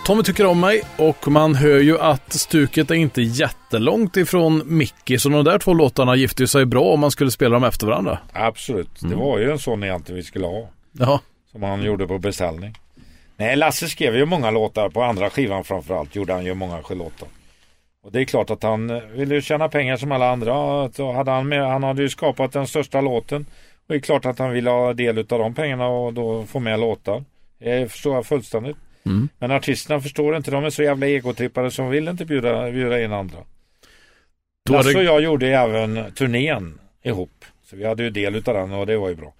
[0.08, 5.18] Tommy tycker om mig och man hör ju att stuket är inte jättelångt ifrån Mickey.
[5.18, 7.86] Så de där två låtarna gifte ju sig bra om man skulle spela dem efter
[7.86, 8.18] varandra.
[8.32, 10.68] Absolut, det var ju en sån egentligen vi skulle ha.
[10.92, 11.20] Ja,
[11.52, 12.74] Som han gjorde på beställning.
[13.36, 16.16] Nej, Lasse skrev ju många låtar på andra skivan framförallt.
[16.16, 17.28] Gjorde han ju många låtar.
[18.02, 20.90] Och det är klart att han eh, ville ju tjäna pengar som alla andra.
[20.92, 23.46] Så hade han, med, han hade ju skapat den största låten.
[23.86, 26.60] Och det är klart att han ville ha del av de pengarna och då få
[26.60, 27.24] med låtar.
[27.58, 28.76] Det förstår jag fullständigt.
[29.08, 29.28] Mm.
[29.38, 30.50] Men artisterna förstår inte.
[30.50, 33.38] De är så jävla egotrippade som vill inte bjuda, bjuda in andra.
[34.66, 37.44] Då Lasse och jag gjorde även turnén ihop.
[37.64, 39.34] Så vi hade ju del utav den och det var ju bra.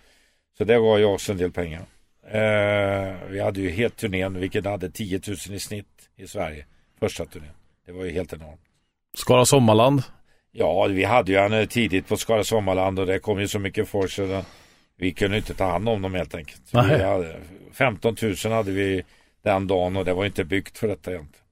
[0.59, 1.83] Så det var ju också en del pengar.
[2.31, 6.67] Eh, vi hade ju helt turnén vilket hade 10 000 i snitt i Sverige.
[7.01, 7.51] Första turnén.
[7.87, 8.61] Det var ju helt enormt.
[9.17, 10.03] Skara Sommarland.
[10.53, 13.89] Ja, vi hade ju han tidigt på Skara Sommarland och det kom ju så mycket
[13.89, 14.43] folk så
[14.97, 16.63] vi kunde inte ta hand om dem helt enkelt.
[16.73, 17.03] Vi Nej.
[17.03, 17.37] hade,
[17.73, 19.05] 15 000 hade vi
[19.43, 21.45] den dagen och det var inte byggt för detta egentligen.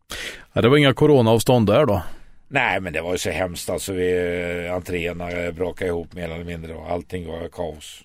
[0.53, 2.03] Ja, det var inga coronaavstånd där då.
[2.49, 3.93] Nej, men det var ju så hemskt alltså.
[3.93, 8.03] Vi, entréerna eh, brakade ihop mer eller mindre och allting var kaos.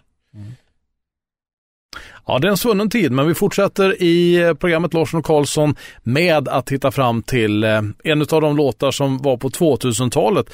[2.26, 5.76] Ja, det är en svunnen tid, men vi fortsätter i eh, programmet Larsson och Karlsson
[6.04, 10.54] med att hitta fram till eh, en av de låtar som var på 2000-talet.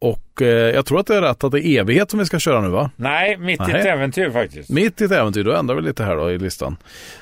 [0.00, 2.38] Och eh, jag tror att det är rätt att det är evighet som vi ska
[2.38, 2.90] köra nu va?
[2.96, 3.80] Nej, mitt i Nej.
[3.80, 4.70] ett äventyr faktiskt.
[4.70, 6.76] Mitt i ett äventyr, då ändrar vi lite här då i listan.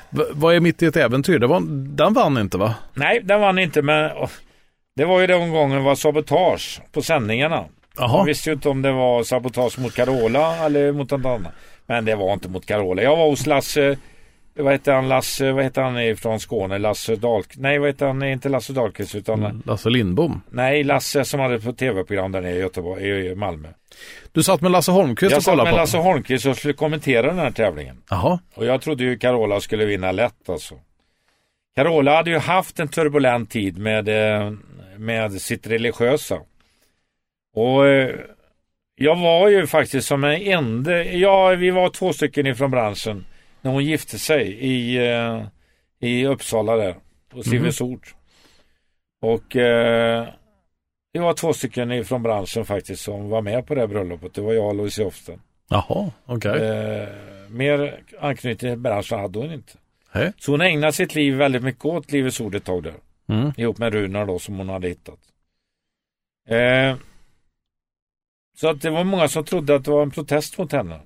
[0.09, 1.39] V- vad är Mitt i ett äventyr?
[1.39, 1.61] Det var,
[1.95, 2.75] den vann inte va?
[2.93, 4.29] Nej, den vann inte, men åh,
[4.95, 7.55] det var ju den gången var sabotage på sändningarna.
[7.55, 11.53] Jag Jaha, visste ju inte om det var sabotage mot Carola eller mot något annat.
[11.87, 13.01] Men det var inte mot Carola.
[13.01, 13.97] Jag var hos Lasse,
[14.57, 16.77] vad heter han, Lasse, vad heter han ifrån Skåne?
[16.77, 17.59] Lasse Dahlqvist.
[17.59, 20.41] Nej, vad heter han, inte Lasse Dahlqvist utan Lasse Lindbom.
[20.49, 23.67] Nej, Lasse som hade ett tv-program där nere i Göteborg, i Malmö.
[24.31, 26.73] Du satt med Lasse Holmqvist Jag och satt kollade med på Lasse Holmqvist och skulle
[26.73, 28.01] kommentera den här tävlingen.
[28.09, 30.75] Jaha, Och jag trodde ju Carola skulle vinna lätt alltså.
[31.75, 34.51] Carola hade ju haft en turbulent tid med, eh,
[34.97, 36.39] med sitt religiösa.
[37.55, 38.15] Och eh,
[38.95, 43.25] jag var ju faktiskt som en enda, ja vi var två stycken ifrån branschen
[43.65, 45.43] när hon gifte sig i, eh,
[45.99, 46.95] i Uppsala där,
[47.29, 48.07] på Silversord.
[49.21, 50.27] Och eh,
[51.13, 54.33] vi var två stycken ifrån branschen faktiskt som var med på det här bröllopet.
[54.33, 55.41] Det var jag och Louise Hofsten.
[55.69, 56.61] jaha, okej.
[56.61, 57.09] Eh,
[57.49, 59.73] mer anknytning till branschen hade hon inte.
[60.11, 60.33] Hej.
[60.37, 62.95] Så hon ägnade sitt liv väldigt mycket åt Livets Ord ett tag där.
[63.27, 63.51] Mm.
[63.57, 65.19] Ihop med Runar då som hon hade hittat.
[66.49, 66.97] Eh,
[68.57, 70.99] så att det var många som trodde att det var en protest mot henne.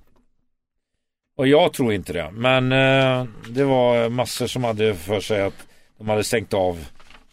[1.39, 2.29] Och jag tror inte det.
[2.31, 5.67] Men eh, det var massor som hade för sig att
[5.97, 6.85] de hade stängt av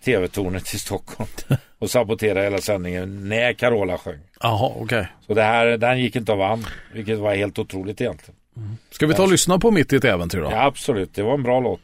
[0.05, 1.31] tv-tornet i Stockholm
[1.79, 4.19] och saboterat hela sändningen när Carola sjöng.
[4.41, 5.09] Jaha, okej.
[5.27, 8.37] Så det här, den gick inte av vann, vilket var helt otroligt egentligen.
[8.91, 10.49] Ska vi ta och lyssna på Mitt i ett äventyr då?
[10.51, 11.15] Ja, absolut.
[11.15, 11.81] Det var en bra låt.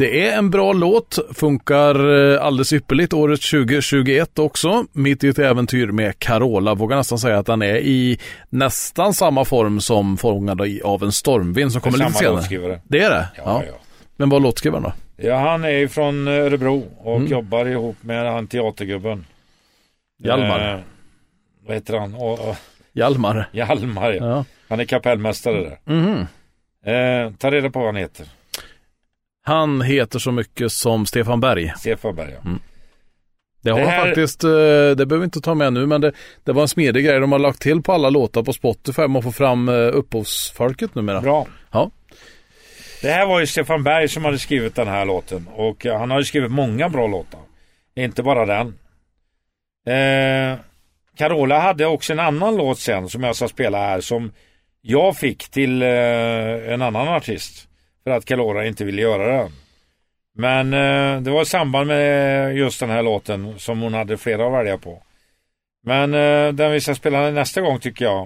[0.00, 1.94] Det är en bra låt, funkar
[2.34, 4.84] eh, alldeles ypperligt året 2021 också.
[4.92, 6.74] Mitt i ett äventyr med Carola.
[6.74, 8.18] Vågar nästan säga att den är i
[8.50, 12.36] nästan samma form som Fångad av en stormvind som kommer Samma lite senare.
[12.36, 12.80] låtskrivare.
[12.88, 13.28] Det är det?
[13.36, 13.72] Ja, ja.
[14.16, 14.92] Men vad är låtskrivaren då?
[15.16, 17.28] Ja, han är från Örebro och Mm.
[17.30, 19.26] jobbar ihop med han teatergubben.
[20.24, 20.74] Hjalmar.
[20.74, 20.80] Eh,
[21.66, 22.14] vad heter han?
[22.14, 22.56] Åh, åh,
[22.92, 23.48] Hjalmar.
[23.52, 24.26] Hjalmar ja.
[24.26, 24.44] Ja.
[24.68, 25.78] Han är kapellmästare där.
[25.94, 26.26] Mhm.
[26.86, 28.26] Eh, ta reda på vad han heter.
[29.50, 31.72] Han heter så mycket som Stefan Berg.
[31.78, 32.50] Stefan Berg ja.
[33.62, 36.00] Det har Det de här- faktiskt, eh, det behöver vi inte ta med nu, men
[36.00, 36.12] det,
[36.44, 37.20] det var en smidig grej.
[37.20, 40.94] De har lagt till på alla låtar på Spotify om att få fram eh, upphovsfolket
[40.94, 41.20] numera.
[41.20, 41.46] Bra.
[41.72, 41.90] Ja.
[43.02, 46.10] Det här var ju Stefan Berg som hade skrivit den här låten och eh, han
[46.10, 47.40] har ju skrivit många bra låtar.
[47.96, 48.66] Inte bara den.
[49.94, 50.58] Eh,
[51.16, 54.32] Carola hade också en annan låt sen som jag ska spela här som
[54.82, 55.88] jag fick till eh,
[56.72, 57.66] en annan artist.
[58.04, 59.50] För att Carola inte ville göra den.
[60.34, 64.46] Men eh, det var i samband med just den här låten som hon hade flera
[64.46, 65.02] att välja på.
[65.82, 68.22] Men eh, den vi ska spela nästa gång tycker jag.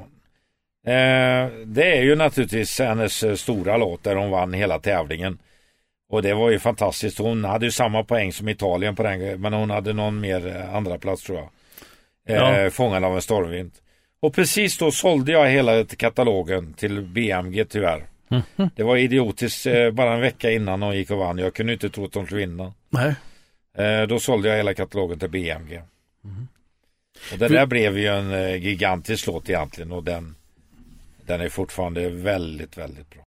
[0.87, 5.39] Eh, det är ju naturligtvis hennes eh, stora låt där hon vann hela tävlingen.
[6.11, 7.19] Och det var ju fantastiskt.
[7.19, 10.75] Hon hade ju samma poäng som Italien på den men hon hade någon mer eh,
[10.75, 11.49] andra plats tror jag.
[12.37, 12.71] Eh, Ja.
[12.71, 13.73] Fångad av en stormvind.
[14.21, 18.05] Och precis då sålde jag hela katalogen till BMG tyvärr.
[18.75, 21.39] Det var idiotiskt eh, bara en vecka innan hon gick och vann.
[21.39, 22.73] Jag kunde inte tro att de skulle vinna.
[22.91, 23.15] Nej.
[23.79, 25.83] Eh, då sålde jag hela katalogen till BMG.
[27.33, 30.35] Och det där blev ju en eh, gigantisk låt egentligen och den,
[31.27, 33.25] den är fortfarande väldigt, väldigt bra.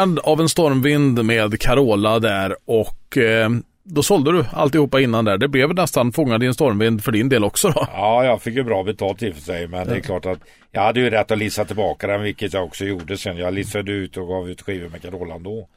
[0.00, 3.50] Fångad av en stormvind med Carola där och eh,
[3.84, 5.38] då sålde du alltihopa innan där.
[5.38, 7.86] Det blev nästan Fångad i en stormvind för din del också då.
[7.92, 10.38] Ja, jag fick ju bra betalt i och för sig men det är klart att
[10.72, 13.36] jag hade ju rätt att lista tillbaka den vilket jag också gjorde sen.
[13.36, 15.68] Jag listade ut och gav ut skivor med Carola då.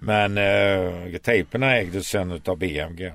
[0.00, 3.12] Men eh, tejperna ägdes sen utav BMG.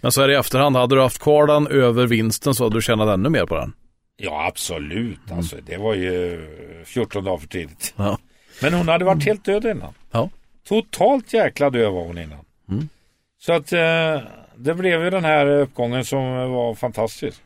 [0.00, 2.82] Men så här i efterhand, hade du haft kvar den över vinsten så hade du
[2.82, 3.72] tjänat ännu mer på den.
[4.16, 5.32] Ja, absolut.
[5.32, 6.40] Alltså, det var ju
[6.84, 7.94] 14 dagar för tidigt.
[7.96, 8.18] Ja.
[8.62, 9.94] Men hon hade varit helt död innan.
[10.10, 10.28] Ja.
[10.68, 12.38] Totalt jäkla död var hon innan.
[12.70, 12.88] Mm.
[13.38, 14.20] Så att eh,
[14.56, 17.40] det blev ju den här uppgången som var fantastisk.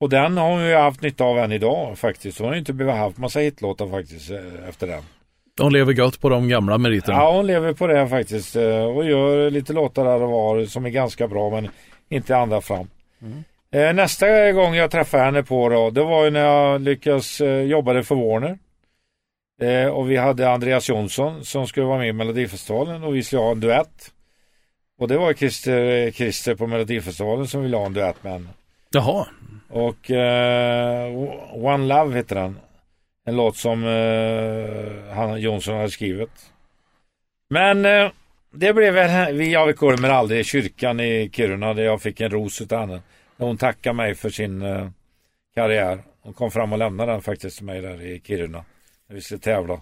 [0.00, 2.38] Och den har hon ju haft nytta av än idag faktiskt.
[2.38, 5.02] Hon har ju inte behövt haft massa hitlåtar faktiskt eh, efter den.
[5.56, 7.18] De lever gött på de gamla meriterna.
[7.18, 10.86] Ja, hon lever på det faktiskt eh, och gör lite låtar där och var som
[10.86, 11.68] är ganska bra men
[12.08, 12.88] inte andra fram.
[13.72, 18.02] Eh, Nästa gång jag träffade henne på då, det var ju när jag lyckades jobbade
[18.04, 18.58] för Warner.
[19.60, 23.42] Eh, Och vi hade Andreas Jonsson som skulle vara med i Melodifestivalen och vi skulle
[23.42, 24.12] ha en duett.
[24.98, 28.48] Och det var Christer, Christer på Melodifestivalen som ville ha en duett med henne.
[28.90, 29.26] Jaha,
[29.68, 31.12] Och eh,
[31.52, 32.58] One Love heter den.
[33.26, 36.30] En låt som eh, han, Jonsson hade skrivit.
[37.50, 38.10] Men eh,
[38.52, 42.60] det blev väl, vi, jag glömmer aldrig kyrkan i Kiruna där jag fick en ros
[42.60, 43.00] utav henne.
[43.36, 44.88] Hon tackade mig för sin eh,
[45.54, 45.98] karriär.
[46.22, 48.64] Hon kom fram och lämnade den faktiskt till mig där i Kiruna.
[49.08, 49.80] När vi skulle tävla.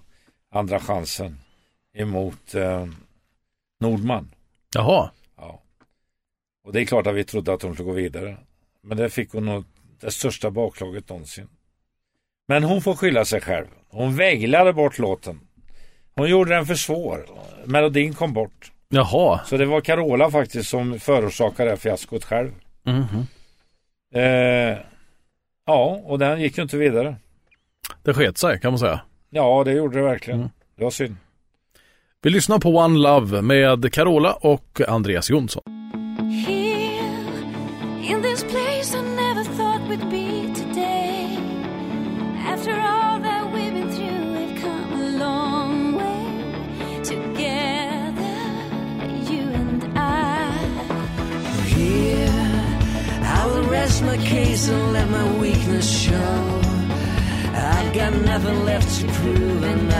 [0.51, 1.41] Andra chansen.
[1.95, 2.87] Emot eh,
[3.81, 4.35] Nordman.
[4.75, 5.11] jaha.
[5.37, 5.63] Ja.
[6.65, 8.37] Och det är klart att vi trodde att hon skulle gå vidare.
[8.83, 9.65] Men det fick hon nog
[10.01, 11.49] det största baklaget någonsin.
[12.49, 13.67] Men hon får skylla sig själv.
[13.89, 15.41] Hon väglade bort låten.
[16.15, 17.27] Hon gjorde den för svår.
[17.65, 18.73] Melodin kom bort.
[18.89, 19.41] Jaha.
[19.45, 22.53] Så det var Carola faktiskt som förorsakade det här fiaskot själv.
[22.83, 23.27] Mhm.
[24.15, 24.79] Eh,
[25.67, 27.17] ja, och den gick ju inte vidare.
[28.03, 29.01] Det sket sig kan man säga.
[29.37, 30.41] Ja, det gjorde det verkligen.
[30.41, 30.51] Mm.
[30.77, 31.17] Det var synd.
[32.23, 35.63] Vi lyssnar på One Love med Carola och Andreas Jonsson.
[36.47, 37.35] Here,
[38.03, 41.39] in this place I never thought we'd be today.
[42.53, 48.39] After all that we've been through, we've come a long way together,
[49.31, 50.51] you and I.
[51.75, 52.79] Here,
[53.23, 56.76] I will rest my case and let my weakness show.
[57.57, 59.96] I've got nothing left to prove, and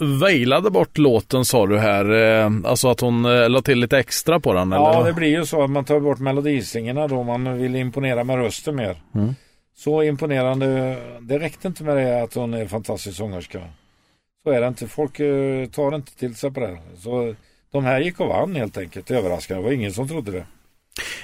[0.00, 2.10] Väjlade bort låten sa du här.
[2.44, 5.06] eh, Alltså att hon eh, la till lite extra på den Ja, eller?
[5.06, 8.76] det blir ju så att man tar bort melodisingerna då man vill imponera med rösten
[8.76, 8.96] mer.
[9.14, 9.34] Mm.
[9.76, 10.96] Så imponerande.
[11.20, 13.60] Det räckte inte med det att hon är en fantastisk sångerska.
[14.44, 14.86] Så är det inte.
[14.88, 16.78] Folk eh, tar inte till sig på det.
[16.98, 17.34] Så
[17.72, 19.10] de här gick och vann helt enkelt.
[19.10, 19.62] Överraskande.
[19.62, 20.44] Det var ingen som trodde det.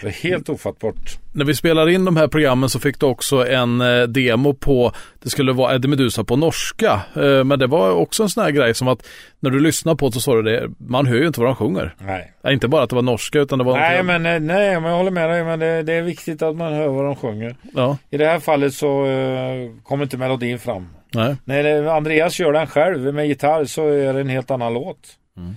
[0.00, 1.18] Det är helt ofattbart.
[1.32, 4.92] När vi spelar in de här programmen så fick du också en eh, demo på,
[5.22, 7.00] det skulle vara Eddie Meduza på norska.
[7.16, 9.06] Eh, men det var också en sån här grej som att
[9.40, 11.56] när du lyssnar på det så sa du det, man hör ju inte vad de
[11.56, 11.94] sjunger.
[11.98, 12.32] Nej.
[12.48, 13.78] Inte bara att det var norska utan det var...
[13.78, 15.44] Nej, men, eh, nej, men jag håller med dig.
[15.44, 17.56] Men det, det är viktigt att man hör vad de sjunger.
[17.74, 20.88] Ja, I det här fallet så eh, kommer inte melodin fram.
[21.14, 21.36] nej.
[21.44, 24.98] När Andreas gör den själv med gitarr så är det en helt annan låt.
[25.36, 25.56] Mm.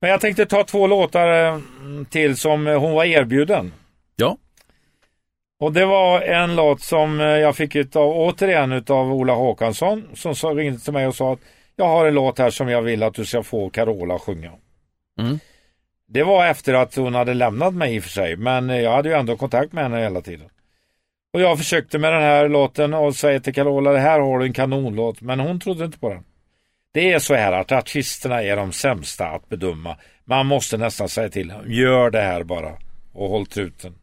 [0.00, 1.60] Men jag tänkte ta två låtar eh,
[2.10, 3.72] till som eh, hon var erbjuden.
[4.16, 4.36] Ja.
[5.60, 10.56] Och det var en låt som eh, jag fick utav, återigen utav Ola Håkansson som
[10.56, 11.40] ringde till mig och sa att
[11.76, 14.52] jag har en låt här som jag vill att du ska få Carola att sjunga.
[15.20, 15.38] Mm.
[16.08, 19.08] Det var efter att hon hade lämnat mig i och för sig men jag hade
[19.08, 20.48] ju ändå kontakt med henne hela tiden.
[21.32, 24.44] Och jag försökte med den här låten och säga till Carola det här har du
[24.44, 26.24] en kanonlåt men hon trodde inte på den.
[26.92, 29.96] Det är så här att artisterna är de sämsta att bedöma.
[30.24, 32.76] Man måste nästan säga till gör det här bara
[33.12, 33.94] och håll truten.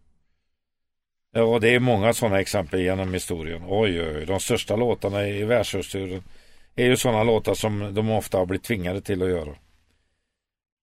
[1.35, 3.63] Och det är många sådana exempel genom historien.
[3.67, 4.25] Oj, oj, oj.
[4.25, 6.23] De största låtarna i världshistorien
[6.75, 9.55] är ju sådana låtar som de ofta har blivit tvingade till att göra.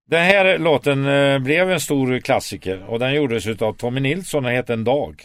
[0.07, 4.51] Den här låten eh, blev en stor klassiker och den gjordes av Tommy Nilsson och
[4.51, 5.23] hette En dag.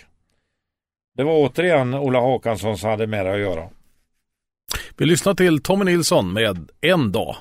[1.16, 3.68] Det var återigen Ola Håkansson som hade med det att göra.
[4.96, 7.36] Vi lyssnar till Tommy Nilsson med En dag.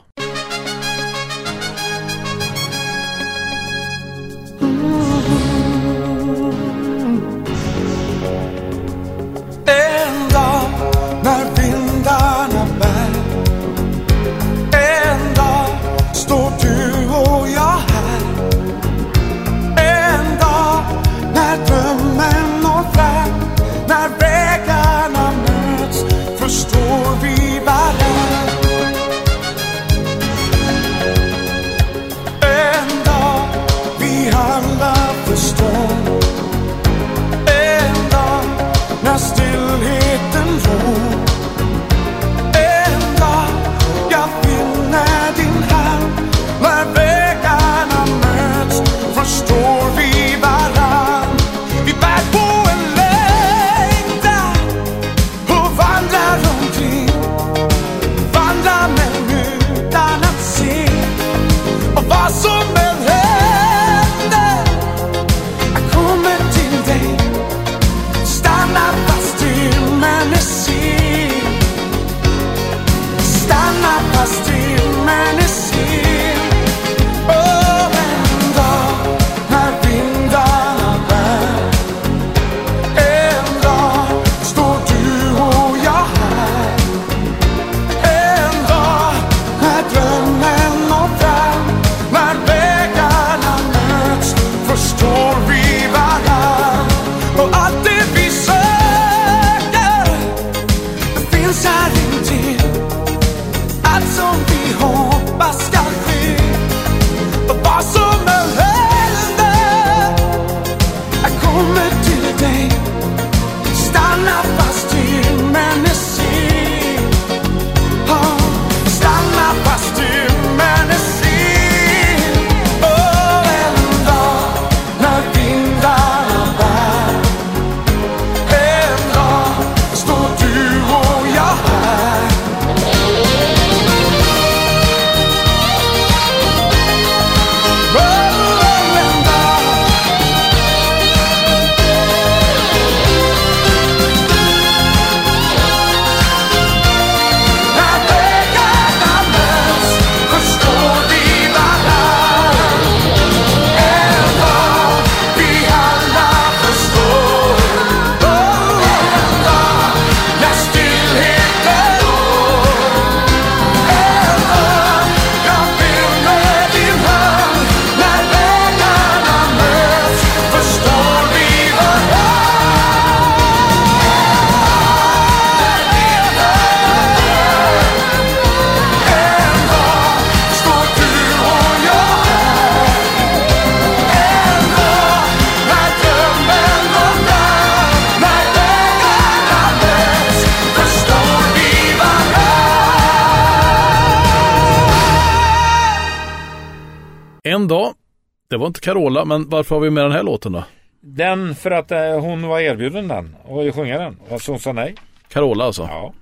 [198.80, 200.64] Inte Carola, men varför har vi med den här låten då?
[201.02, 204.18] Den för att eh, hon var erbjuden den och sjunga den.
[204.30, 204.96] Och så hon sa nej.
[205.28, 205.82] Carola alltså.
[205.82, 206.14] Ja.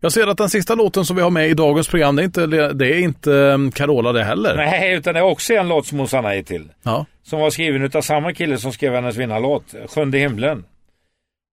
[0.00, 2.24] Jag ser att den sista låten som vi har med i dagens program, det är
[2.24, 4.56] inte, det är inte um, Carola det heller.
[4.56, 6.68] Nej, utan det är också en låt som hon sa nej till.
[6.82, 7.06] Ja.
[7.22, 10.64] Som var skriven utav samma kille som skrev hennes vinnarlåt, Sjunde himlen.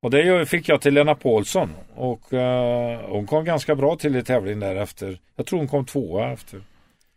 [0.03, 1.69] Och det fick jag till Lena Paulsson.
[1.95, 5.17] Och eh, hon kom ganska bra till i tävlingen därefter.
[5.35, 6.61] Jag tror hon kom tvåa efter.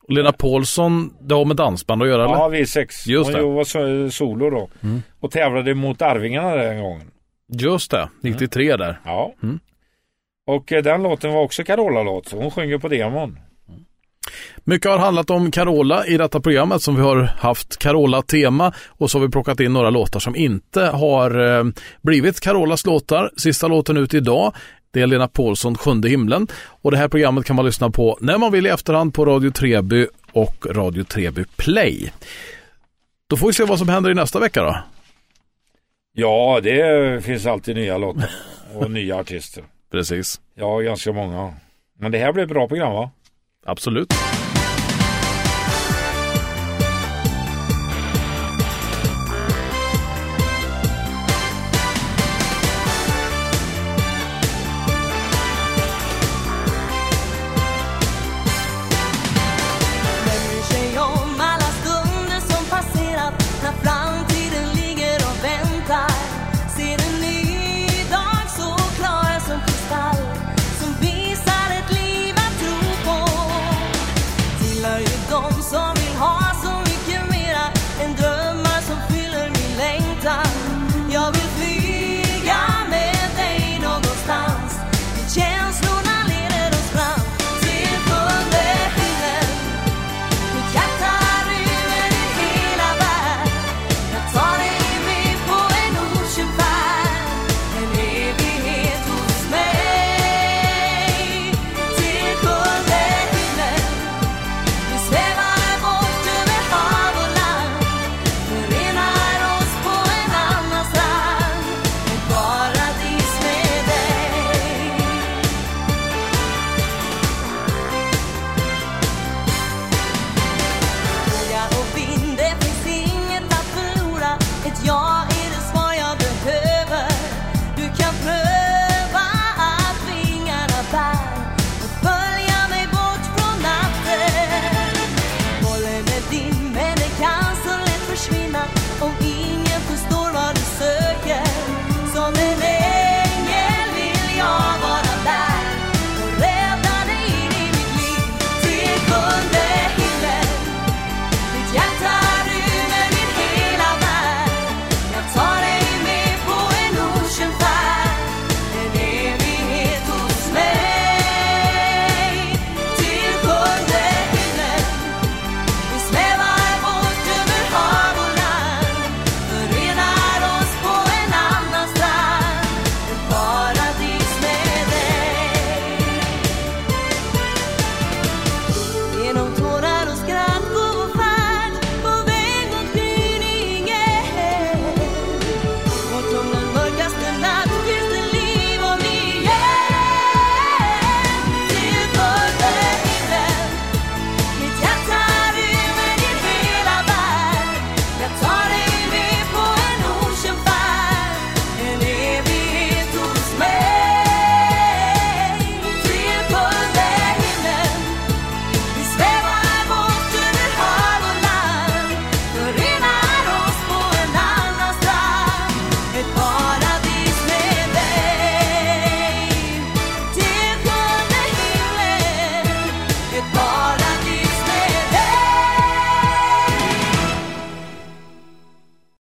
[0.09, 2.35] Och Lena Paulsson, det har med dansband att göra eller?
[2.35, 3.09] Ja, V6.
[3.09, 3.41] Just det.
[3.41, 4.69] Hon var so- solo då.
[5.21, 7.11] Och tävlade mot Arvingarna den gången.
[7.53, 9.01] Just det, 93 där.
[9.05, 9.35] Ja.
[9.43, 9.59] Mm.
[10.47, 12.29] Och eh, den låten var också Carola-låt.
[12.29, 13.39] så Hon sjunger på demon.
[14.65, 19.19] Mycket har handlat om Carola i detta programmet som vi har haft Carola-tema och så
[19.19, 21.65] har vi plockat in några låtar som inte har eh,
[22.03, 23.31] blivit Carolas låtar.
[23.37, 24.53] Sista låten ut idag
[24.97, 26.47] det är Lena Paulsson, Sjunde himlen.
[26.83, 29.51] Och det här programmet kan man lyssna på när man vill i efterhand på Radio
[29.51, 32.13] Treby och Radio Treby Play.
[33.27, 34.79] Då får vi se vad som händer i nästa vecka då.
[36.13, 38.31] Ja, det finns alltid nya låtar.
[38.75, 39.65] Och nya artister.
[39.91, 41.55] Precis, Ja, ganska många.
[41.99, 43.11] Men det här blir ett bra program va?
[43.67, 44.15] absolut.